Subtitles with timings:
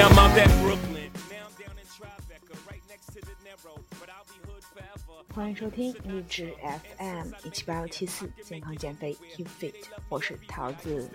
[0.00, 1.10] Yeah, I'm out that Brooklyn.
[1.28, 3.76] Now I'm down in Tribeca, right next to the Narrow.
[4.00, 5.24] But I'll be hood forever.
[5.34, 6.54] 欢迎收听励志
[6.96, 9.74] FM 一七八幺七四健康减肥 Keep Fit，
[10.08, 11.10] 我是桃子。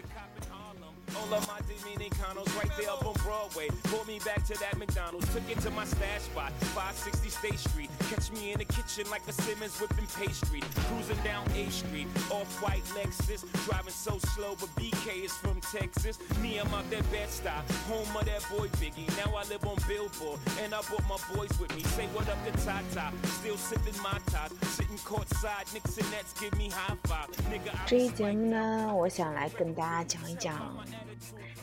[1.16, 3.69] All of my Dominicanos right there up on Broadway.
[3.85, 5.33] Pulled me back to that McDonald's.
[5.35, 7.91] Took it to my stash spot, 560 State Street.
[8.11, 10.62] Catch me in the kitchen like a Simmons whipping pastry.
[10.89, 13.45] Cruising down A Street, off white Lexus.
[13.66, 16.19] Driving so slow, but BK is from Texas.
[16.41, 19.09] Me, I'm out that bed stop, home of that boy Biggie.
[19.16, 21.83] Now I live on Billboard, and I brought my boys with me.
[21.83, 23.12] Say what up to Tata.
[23.41, 25.73] Still sipping my top, sitting courtside.
[25.73, 27.29] Knicks and Nets give me high five.
[27.51, 30.77] Nigga, I 这一节目呢，我想来跟大家讲一讲，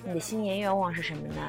[0.04, 1.42] 你的新年愿望是什么呢？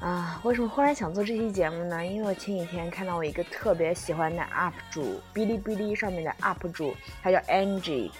[0.00, 2.04] 啊，为什么忽然想做这期节目呢？
[2.04, 8.10] 因为我前几天看到我一个特别喜欢的 UP 主，哔哩哔哩上面的 UP 主，他叫 Angie，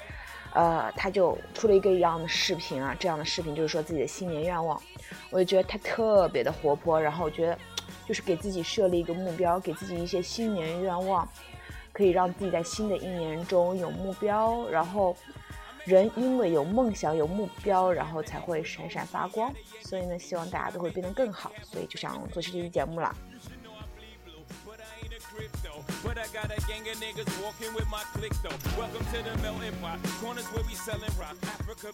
[0.52, 4.78] 呃，他就出了一个一样的视频啊，这样的视频就是说自己的新年愿望，
[5.30, 7.58] 我就觉得他特别的活泼，然后我觉得
[8.06, 11.26] 就是给自己设立一个目标，给自己一些新年愿望，
[11.94, 15.16] 可以让自己在新的一年中有目标，然后
[15.84, 19.52] 人因为有梦想、有目标，然后才会闪闪发光。
[19.82, 23.14] 所以呢，希望大家都会变得更好，所以就想做这期节目了。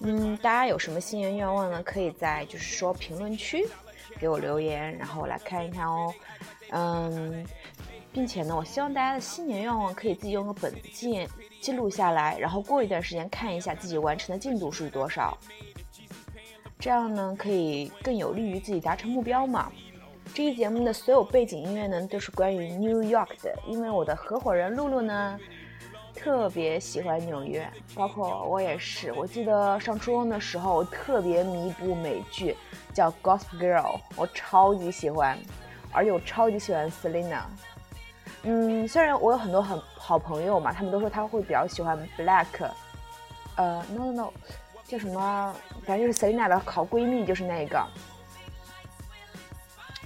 [0.01, 1.83] 嗯，大家有什么新年愿望呢？
[1.83, 3.67] 可以在就是说评论区
[4.19, 6.13] 给我留言，然后我来看一看哦。
[6.71, 7.47] 嗯，
[8.17, 11.29] 并且呢，我希望大家的新年愿望可以自己用个本子记
[11.61, 15.37] 记录下来，然后过一段时间看一下自己完成的进度是多少。
[16.79, 19.71] 这样呢，可以更有利于自己达成目标嘛。
[20.33, 25.39] 这一节目的所有背景音乐呢，都是关于 New York 的，因为我的合伙人露露呢，
[26.15, 29.13] 特别喜欢纽约，包括我也是。
[29.13, 32.57] 我记得上初中的时候，我特别迷一部美剧
[32.95, 35.39] 叫《Gossip Girl》，我超级喜欢，
[35.93, 37.43] 而且我超级喜欢 Selena。
[38.49, 42.47] 嗯，虽然我有很多很好朋友嘛，他们都说他会比较喜欢 Black，
[43.57, 44.33] 呃，no no no，
[44.85, 45.53] 叫什么？
[45.85, 47.85] 反正就是 Selina 的好闺蜜，就是那个。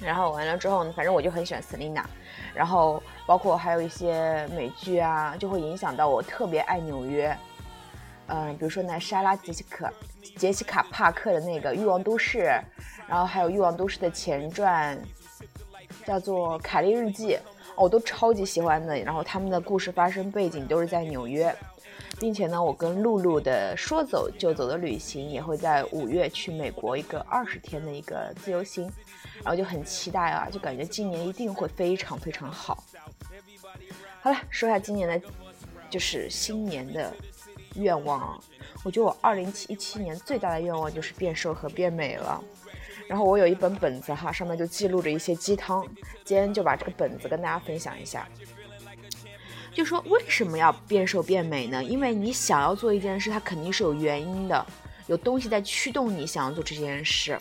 [0.00, 2.03] 然后完了之后呢，反正我就很喜欢 Selina，
[2.55, 7.37] 然后包括还有一些美剧啊，就会影响到我特别爱纽约。
[8.29, 9.93] 嗯、比如说那莎拉杰西卡
[10.39, 12.39] 杰西卡帕克的那个《欲望都市》，
[13.06, 14.99] 然后还有《欲望都市》的前传，
[16.06, 17.37] 叫做《凯莉日记》，
[17.83, 18.99] 我都超级喜欢的。
[18.99, 21.55] 然后他们的故事发生背景都是在纽约，
[22.19, 28.91] 并且呢，我跟露露的说走就走的旅行也会在五月去美国一个二十天的一个自由行。
[29.43, 32.85] 然后就很期待啊，就感觉今年一定会非常非常好。
[34.21, 35.29] 好了，说一下今年的，
[35.89, 37.11] 就是新年的
[37.77, 38.39] 愿望。
[38.85, 42.45] 我觉得我二零一七年最大的愿望就是变瘦和变美了。
[43.10, 45.84] 然后我有一本本子哈，上面就记录着一些鸡汤。
[46.25, 48.25] 今天就把这个本子跟大家分享一下。
[49.75, 51.82] 就说为什么要变瘦变美呢？
[51.82, 54.65] 因为你想要做一件事，它肯定是有原因的，
[55.09, 57.37] 有东西在驱动你想要做这件事。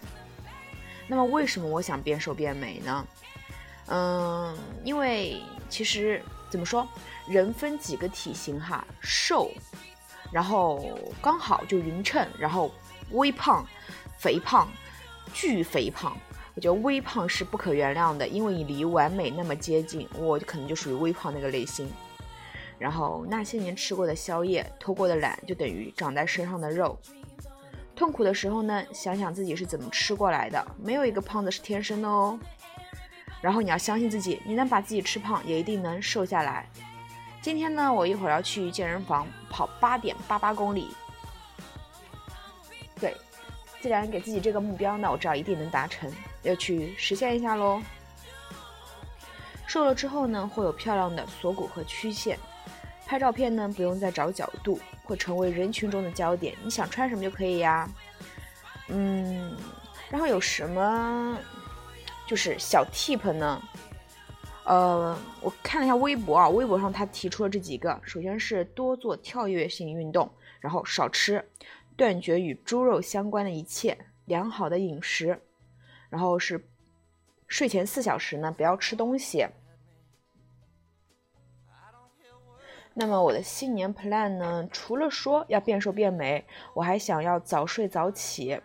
[1.06, 3.08] 那么为什么我想变瘦变美呢？
[3.90, 6.20] 嗯，因为其实
[6.50, 6.88] 怎么说，
[7.28, 9.52] 人分几个体型哈，瘦，
[10.32, 12.72] 然后刚好就匀称，然后
[13.12, 13.64] 微胖、
[14.18, 14.68] 肥胖、
[15.34, 16.16] 巨肥胖。
[16.56, 21.90] 我觉得微胖是不可原谅的，因为你离完美那么接近，我可能就属于微胖那个类型。
[22.78, 27.00] 然后那些年吃过的宵夜、偷过的懒，就等于长在身上的肉。
[27.96, 32.40] 痛苦的时候呢，想想自己是怎么吃过来的，没有一个胖子是天生的哦。
[33.42, 36.70] 然后你要相信自己，你能把自己吃胖，也一定能瘦下来。
[37.42, 40.90] 今天呢，我一会儿要去健身房跑八点八八公里。
[43.82, 46.12] 既然给自己这个目标，那我知道一定能达成，
[46.44, 47.82] 要去实现一下喽。
[49.68, 52.38] 瘦了之后呢，会有漂亮的锁骨和曲线。
[53.06, 56.56] 拍照片呢，不用再找角度，会成为人群中的焦点。
[56.64, 57.90] 你想穿什么就可以呀。
[58.90, 59.56] 嗯，
[60.10, 61.38] 然后有什么
[62.28, 63.62] 就是小 tip 呢？
[64.66, 71.44] 呃，我看了一下微博啊，微博上他提出了这几个，首先是多做跳跃性运动，然后少吃，
[72.00, 75.38] 断绝与猪肉相关的一切，良好的饮食，
[76.10, 76.66] 然后是
[77.46, 79.46] 睡前四小时呢不要吃东西。
[82.94, 88.62] 那么我的新年 plan 呢，除了说要变瘦变美，我还想要早睡早起，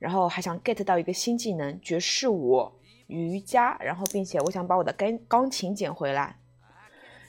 [0.00, 2.72] 然后还想 get 到一个新技能——爵士舞、
[3.06, 6.36] 瑜伽，然后并且我想把我的钢钢琴捡回来。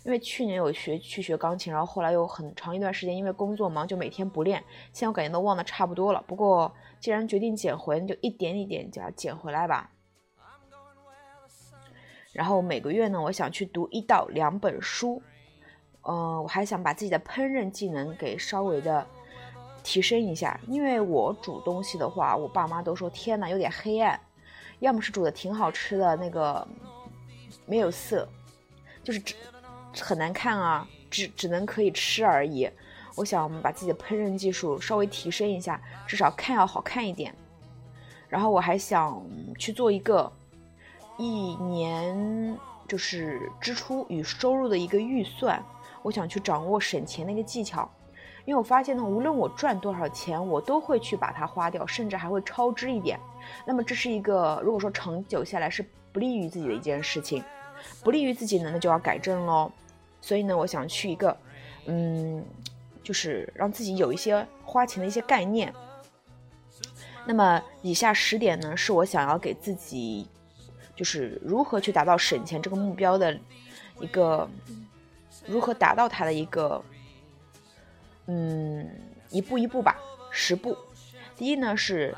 [0.03, 4.63] 因为去年有学去学钢琴，然后后来有很长一段时间因为工作忙就每天不练，
[4.93, 6.23] 现在我感觉都忘得差不多了。
[6.25, 9.91] 不过既然决定捡回，那就一点一点就要捡回来吧。
[12.31, 15.21] 然后每个月呢，我想去读一到两本书，
[16.03, 19.05] 嗯，我还想把自己的烹饪技能给稍微的
[19.83, 24.17] 提升一下，因为我煮东西的话，我爸妈都说天呐，有点黑暗，
[24.79, 26.65] 要么是煮的挺好吃的，那个
[27.65, 28.29] 没有色，
[29.03, 29.19] 就是
[29.99, 32.69] 很难看啊，只只能可以吃而已。
[33.15, 37.33] 我想把自己的烹饪技术稍微提升一下，至少看要好看一点。
[38.27, 39.21] 然后我还想
[39.57, 40.31] 去做一个。
[41.21, 42.57] 一年
[42.87, 45.61] 就是支出与收入的一个预算，
[46.01, 47.91] 我想去掌握省钱的一个技巧，
[48.45, 53.19] 因为我发现呢，无论我赚多少钱，我都会去把它花掉，甚至还会超支一点。
[53.65, 57.43] 那么这是一个如果说长久下来是不利于自己的一件事情，
[58.03, 59.71] 不利于自己呢，那就要改正喽。
[60.21, 61.37] 所以呢，我想去一个，
[61.85, 62.43] 嗯，
[63.03, 65.73] 就是让自己有一些花钱的一些概念。
[67.25, 70.27] 那么以下十点呢，是我想要给自己。
[70.95, 73.39] 就是如何去达到省钱这个目标的
[74.01, 74.49] 一个，
[75.47, 76.83] 如何达到它的一个，
[78.25, 78.85] 嗯，
[79.29, 79.97] 一步一步吧，
[80.29, 80.77] 十步。
[81.37, 82.13] 第一呢是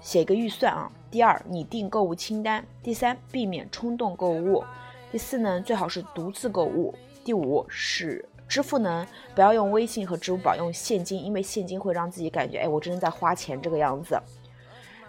[0.00, 4.64] 写一个预算啊，第二拟定购物清单，第三避免冲动购物，
[5.10, 14.20] 第四呢最好是独自购物，第五是支付呢不要用微信和支付宝，用现金，因为现金会让自己感觉哎我真的在花钱这个样子。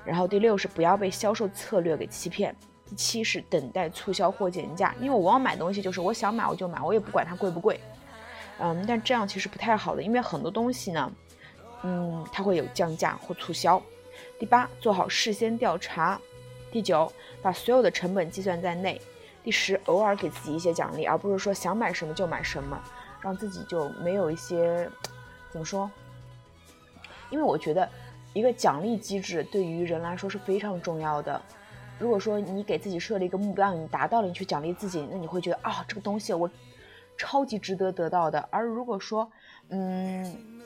[0.03, 2.55] 然后第六是不要被销售策略给欺骗。
[2.89, 7.79] 第七是等待促销或减价，因为我往往买东西就是我想买我就买，我也不管它贵不贵，
[8.59, 11.09] 嗯，但这样其实不太好的，因为很多东西呢，
[11.83, 13.81] 嗯，它会有降价或促销。
[14.37, 16.19] 第八，做好事先调查。
[16.69, 17.09] 第九，
[17.41, 18.99] 把所有的成本计算在内。
[19.43, 22.79] 第十，偶尔给自己一些奖励，而不是说想买什么就买什么，
[23.21, 24.89] 让自己就没有一些
[25.49, 25.89] 怎么说？
[27.29, 27.87] 因为我觉得
[28.33, 31.41] 一个奖励机制对于人来说是非常重要的。
[31.97, 36.49] 如果说你给自己设了一个目标，你达到了，你去奖励自己，那你会觉得啊，这个东西我
[37.17, 38.39] 超级值得得到的。
[38.49, 39.31] 而如果说，
[39.69, 40.61] 嗯，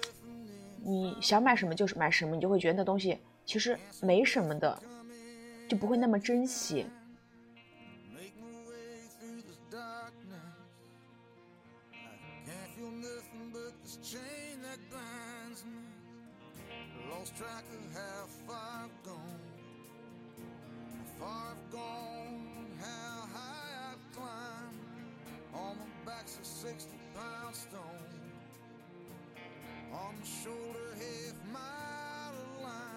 [0.83, 4.78] 你想买什么就是买什么，你就会觉得那东西其实没什么的，
[5.68, 6.86] 就不会那么珍惜。
[17.25, 19.39] lost track of how far I've gone,
[20.92, 24.80] how far I've gone, how high I've climbed.
[25.54, 27.81] On my back's a 60 pound stone,
[29.94, 32.94] on my shoulder half mile of line.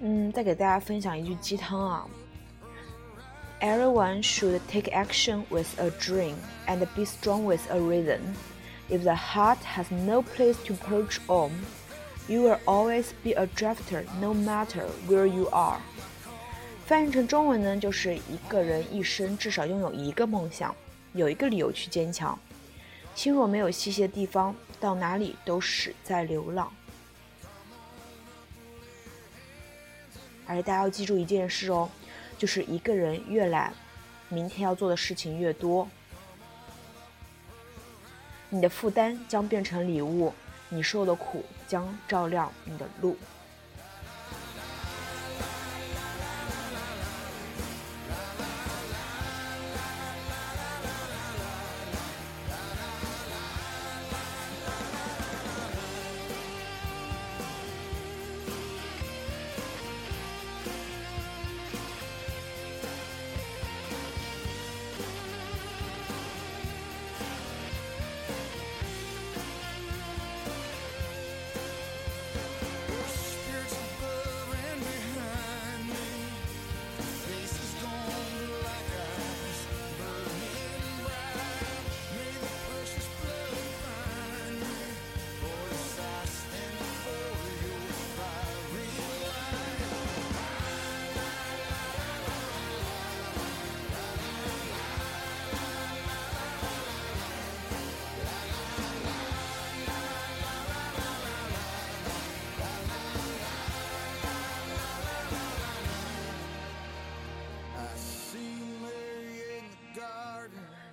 [0.00, 2.06] 嗯，再给大家分享一句鸡汤啊。
[3.60, 6.34] Everyone should take action with a dream
[6.66, 8.20] and be strong with a reason.
[8.88, 11.50] If the heart has no place to perch on,
[12.28, 15.80] you will always be a drifter, no matter where you are.
[16.86, 20.74] 翻译成中文呢，就是一个人一生至少拥有一个梦想，
[21.12, 22.38] 有一个理由去坚强。
[23.14, 26.72] 心若没有栖息的地方，到哪里都是在流浪。
[30.48, 31.88] 而且大家要记住一件事哦，
[32.38, 33.72] 就是一个人越懒，
[34.30, 35.86] 明天要做的事情越多，
[38.48, 40.32] 你的负担将变成礼物，
[40.70, 43.16] 你受的苦将照亮你的路。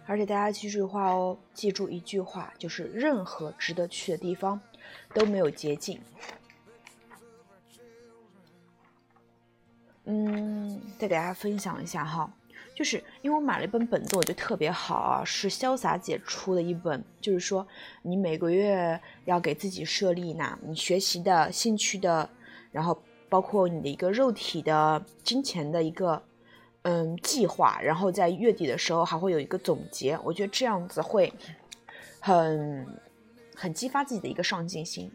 [0.08, 4.62] 而且大家记住话哦，记住一句话，就是任何值得去的地方
[5.16, 6.00] 都没有捷径。
[10.04, 12.32] 嗯，再给大家分享一下哈，
[12.76, 17.68] 就是因为我买了一本本子，我觉得特别好啊，是潇洒姐出的一本，就是说
[18.04, 22.30] 你每个月要给自己设立呢，你学习的兴趣的，
[22.72, 26.22] 然后包括你的一个肉体的、金钱的一个。
[26.88, 31.34] 嗯，计划，然后在月底的时候还会有一个总结，我觉得这样子会
[32.20, 32.86] 很
[33.56, 35.12] 很激发自己的一个上进心。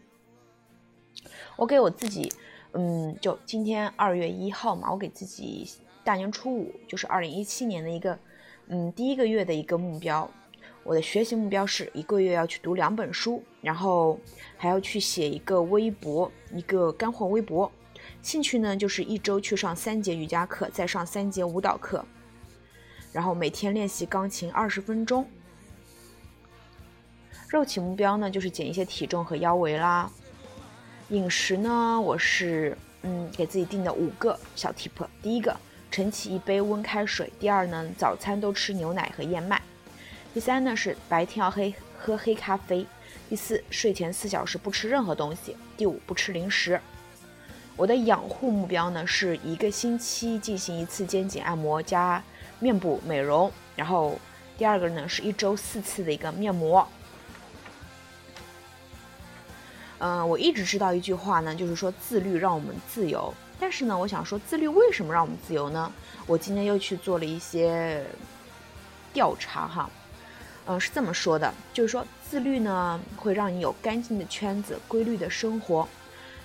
[1.55, 2.29] 我给我自己，
[2.73, 5.65] 嗯，就今天二月一号嘛，我给自己
[6.03, 8.19] 大年初五，就是二零一七年的一个，
[8.67, 10.29] 嗯，第一个月的一个目标。
[10.83, 14.19] 我的学习目标是一个月要去读两本书，然后
[14.57, 17.71] 还要去写一个微博，一个干货微博。
[18.21, 22.05] 兴趣呢，就是一周去上三节瑜伽课，再上三节舞蹈课，
[23.11, 25.27] 然后每天练习钢琴二十分钟。
[27.49, 30.09] 肉体目标呢，就是减一些体重和腰围啦。
[31.09, 35.53] 饮食呢，我是嗯给自己定的五个小 tip：第一个，
[35.89, 39.57] 晨起一杯温开水；第二呢，早餐都吃牛奶和燕麦；
[40.33, 42.85] 第三呢，是白天要黑喝黑咖啡；
[43.27, 46.79] 第四，睡前四小时不吃任何东西；第五，不吃零食。
[47.77, 52.21] 我的养护目标呢，是一个星期进行一次肩颈按摩加
[52.59, 54.19] 面部美容，然后
[54.57, 56.87] 第二个呢是一周四次的一个面膜。
[59.97, 63.33] 嗯，我一直知道一句话呢，就是说自律让我们自由。
[63.59, 65.91] 但是呢，我想说自律为什么让我们自由呢？
[66.27, 68.03] 我今天又去做了一些
[69.13, 69.89] 调查哈，
[70.65, 75.87] 嗯，是这么说的，就是说自律呢会让你有干净的圈子、规律的生活。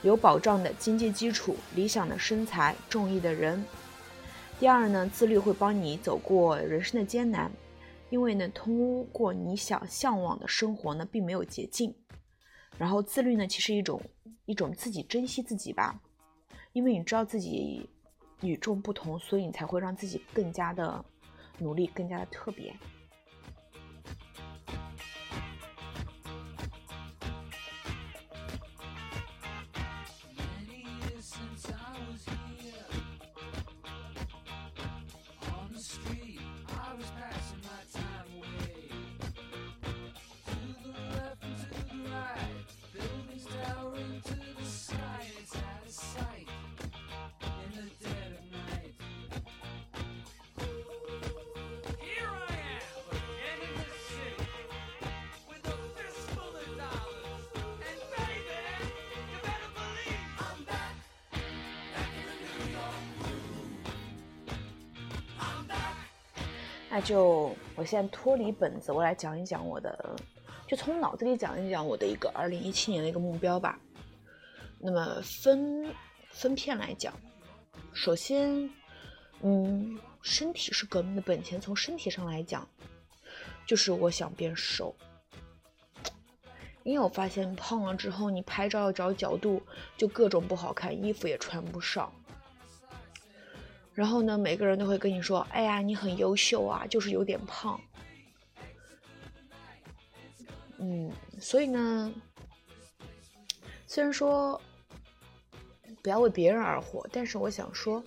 [0.02, 3.64] 有保障的经济基础、理想的身材、中意的人。
[4.58, 7.50] 第二呢，自律会帮你走过人生的艰难，
[8.08, 11.94] 因为呢，通过你想向往的生活呢，并没有捷径。
[12.78, 14.00] 然后自律呢，其实一种
[14.44, 16.00] 一种自己珍惜自己吧，
[16.72, 17.88] 因为你知道自己
[18.42, 21.04] 与众不同，所以你才会让自己更加的
[21.58, 22.74] 努力，更加的特别。
[66.96, 70.16] 那就我现在脱离本子，我来讲一讲我的，
[70.66, 73.78] 就从脑子里讲一讲我的一个二零一七年的一个目标吧。
[74.78, 75.94] 那么分
[76.30, 77.12] 分片来讲，
[77.92, 78.70] 首先，
[79.42, 81.60] 嗯，身体是革命的本钱。
[81.60, 82.66] 从身体上来讲，
[83.66, 84.96] 就是我想变瘦，
[86.82, 89.60] 因为我发现胖了之后，你拍照找角度
[89.98, 92.10] 就各种不好看，衣服也穿不上。
[93.96, 97.80] 然后呢，每个人都会跟你说：“哎呀，你很优秀啊，就是有点胖。”
[100.76, 101.10] 嗯，
[101.40, 102.12] 所以呢，
[103.86, 104.60] 虽然说
[106.02, 108.04] 不要为别人而活，但是我想说，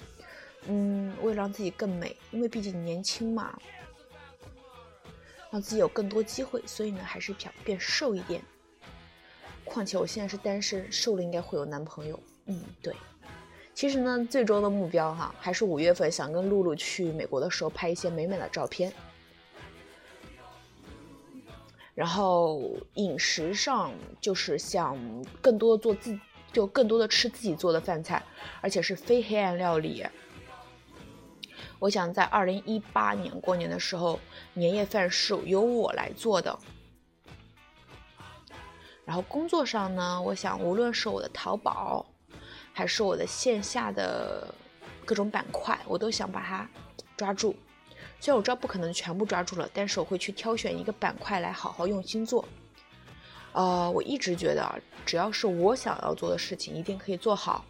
[0.67, 3.59] 嗯，为了让自己更美，因为毕竟年轻嘛，
[5.49, 8.43] 让自己有更多机会，所以呢，还是想变瘦一点。
[9.65, 12.19] 况且我现在是单身，瘦了应该会有男朋友。
[12.45, 12.95] 嗯，对。
[13.79, 18.91] 其实呢，最终的目标哈，还是五月份想跟露露去美国的时候拍一些美美的照片。
[21.95, 22.61] 然后
[22.95, 24.97] 饮食上就是想
[25.41, 26.19] 更多做自，
[26.51, 28.21] 就更多的吃自己做的饭菜，
[28.59, 30.05] 而且是非黑暗料理。
[31.79, 34.19] 我想在二零一八年过年的时候，
[34.53, 36.59] 年夜饭是由我来做的。
[39.05, 42.05] 然后工作上呢，我想无论是我的淘宝。
[42.79, 44.55] 还是我的线下的
[45.03, 46.65] 各种板块，我都想把它
[47.17, 47.53] 抓住。
[48.21, 52.47] 虽然我知道不可能全部抓住了，但是我会去挑选一个板块来好好用心做。
[53.51, 57.65] 呃，我一直觉得，只要是我想要做的事情，一定可以做好。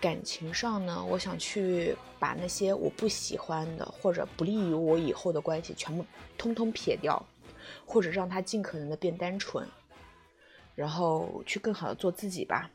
[0.00, 6.06] 感情上呢，我想去把那些我不喜欢的或者不利于我以后的关系全部
[6.38, 7.20] 通通撇掉，
[7.84, 9.66] 或者让它尽可能的变单纯，
[10.76, 12.70] 然后去更好的做自己吧。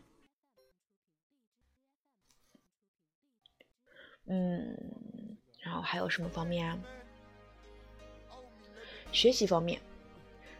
[4.27, 4.77] 嗯，
[5.59, 6.77] 然后还有什么方面啊？
[9.11, 9.79] 学习方面，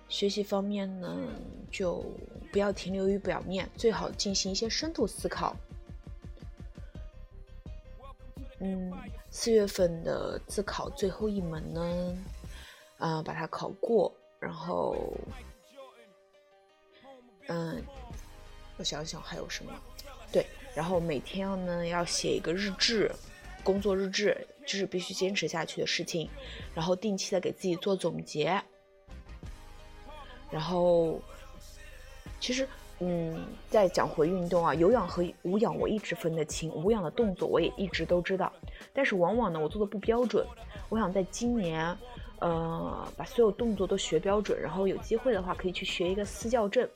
[0.07, 1.27] 学习方面呢，
[1.71, 2.05] 就
[2.51, 5.55] 不要停留于表面，最好进行一些深度思考。
[8.59, 8.93] 嗯，
[9.29, 12.17] 四月份的自考最后一门呢，
[12.97, 15.13] 啊，把它考过，然后，
[17.47, 17.83] 嗯，
[18.77, 19.73] 我想想还有什么，
[20.31, 23.11] 对，然后每天要呢要写一个日志，
[23.65, 26.29] 工作日志，就是必须坚持下去的事情，
[26.73, 28.61] 然后定期的给自己做总结，
[30.49, 31.19] 然后，
[32.39, 32.65] 其实。
[32.99, 38.49] 嗯，在讲回运动啊，有氧和无氧我一直分得清，无氧的动作我也一直都知道，
[38.93, 40.47] 但是往往呢我做的不标准。
[40.87, 41.93] 我想在今年，
[42.39, 46.89] 呃，把所有动作都学标准，然后有机会的话可以去学一个私教证，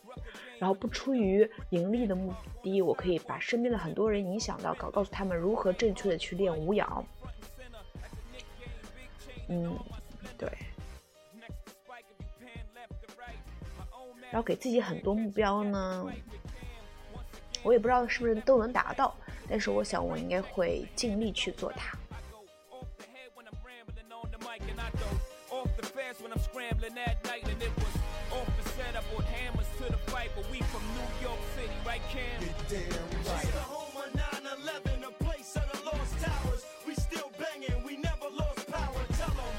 [0.60, 7.06] 然后不出于盈利的目的，我可以把身边的很多人影响到，告告诉他们如何正确的去练无氧。
[9.48, 9.80] 嗯，
[10.38, 10.52] 对。
[14.32, 16.06] 然后给自己很多目标呢，
[17.64, 19.16] 我也不知道是不是都能达到，
[19.50, 21.98] 但是我想我应该会尽力去做它。
[31.90, 32.22] right, Cam?
[32.40, 33.50] You're damn right.
[33.66, 36.64] Home of 9-11, place of the lost towers.
[36.86, 39.02] We still banging, we never lost power.
[39.18, 39.56] Tell them.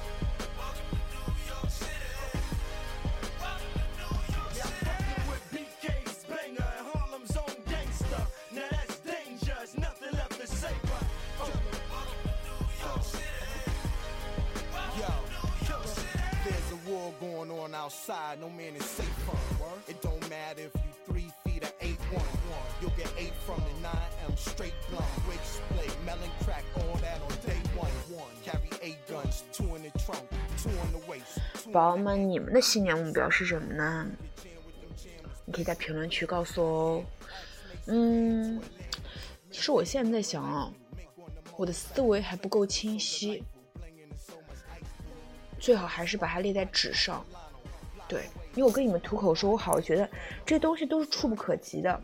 [0.54, 2.38] Welcome to New York City.
[3.42, 7.56] Welcome to New York yeah, with BK's banger and Harlem's own.
[8.54, 9.76] Now that's dangerous.
[9.76, 11.04] nothing left to say but.
[11.40, 11.50] Oh.
[11.90, 13.02] Welcome to New York.
[13.02, 13.75] City.
[14.72, 16.18] Welcome to New York City.
[16.46, 19.38] There's a war going on outside, no man is safe from.
[19.88, 20.89] It don't matter if you
[22.50, 22.69] one.
[22.80, 25.07] You'll get eight from the nine M straight blunt.
[25.28, 27.95] Wig split, melon crack, all that on day one.
[28.11, 30.26] One Carry eight guns, two in the trunk,
[30.59, 31.38] two on the waist.
[31.73, 34.07] 宝宝们，你们的新年目标是什么呢？
[35.45, 37.04] 你可以在评论区告诉我哦。
[37.87, 38.61] 嗯，
[39.51, 40.72] 其实我现在在想啊，
[41.57, 43.42] 我的思维还不够清晰，
[45.59, 47.24] 最好还是把它列在纸上。
[48.09, 48.24] 对，
[48.55, 50.09] 因为我跟你们吐口说好，我觉得
[50.44, 52.01] 这些东西都是触不可及的，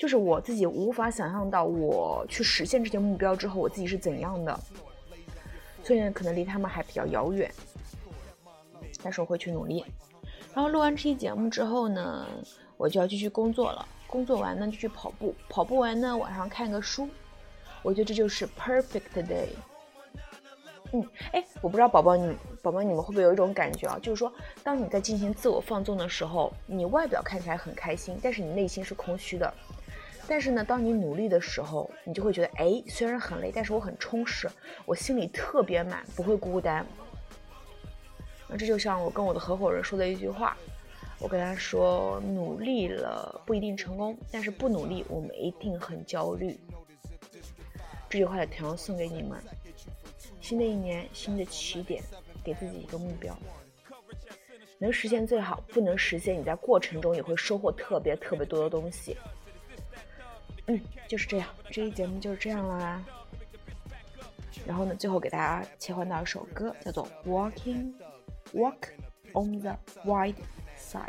[0.00, 4.58] 就是我自己无法想象到我去实现这些目标之后，我自己是怎样的，
[5.84, 7.52] 所以，可能离他们还比较遥远，
[9.02, 9.84] 但是我会去努力。
[10.54, 12.26] 然后录完这期节目之后呢，
[12.78, 17.06] 我就要继续工作了，工作完呢就去跑步，跑步完呢晚上看个书，
[17.82, 19.48] 我觉得这就是 perfect day。
[20.92, 23.98] 嗯，哎，我不知道宝宝你宝宝你们会不会有一种感觉啊？
[24.02, 24.32] 就是说，
[24.64, 29.52] 当你在进行自我放纵的时候，你外表看起来很开心，但是你内心是空虚的。
[30.30, 34.48] 但是呢，当你努力的时候，你就会觉得，哎，虽然很累，但是我很充实，
[34.86, 36.86] 我心里特别满，不会孤单。
[38.46, 40.56] 那这就像我跟我的合伙人说的一句话，
[41.18, 46.56] 我跟他说，努力了不一定成功，但是不努力，我们一定很焦虑。
[48.08, 49.36] 这句话的同样送给你们。
[50.40, 52.04] 新的一年，新的起点，
[52.44, 53.36] 给自己一个目标，
[54.78, 59.16] 能实现最好，不能实现，你在过程中也会收获特别特别多的东西。
[60.70, 63.04] 嗯，就是这样，这一节目就是这样啦。
[64.64, 67.92] 然后呢，最后给大家切换到一首歌，叫做《Walking
[68.52, 68.90] Walk
[69.32, 70.36] on the Wide
[70.78, 71.08] Side》。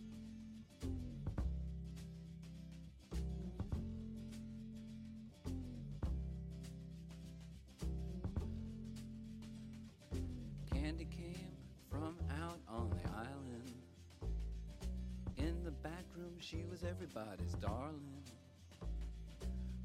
[17.10, 18.22] everybody's darling.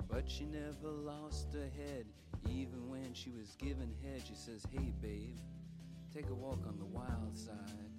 [0.07, 2.05] But she never lost her head,
[2.49, 4.21] even when she was given head.
[4.25, 5.39] She says, Hey, babe,
[6.13, 7.91] take a walk on the wild side.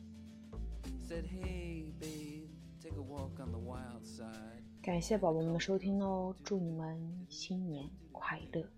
[1.09, 2.49] Said, Hey, babe,
[2.83, 4.63] take a walk on the wild side.
[4.83, 8.69] 感谢宝宝们的收听哦，祝你们新年快乐，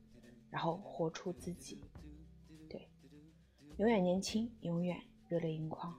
[0.50, 1.80] 然后活出自己，
[2.68, 2.88] 对，
[3.78, 5.98] 永远年轻，永远热泪盈眶。